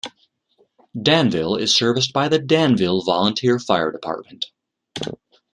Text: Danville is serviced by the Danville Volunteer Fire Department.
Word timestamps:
Danville 0.99 1.57
is 1.57 1.75
serviced 1.75 2.11
by 2.11 2.27
the 2.27 2.39
Danville 2.39 3.03
Volunteer 3.03 3.59
Fire 3.59 3.91
Department. 3.91 4.47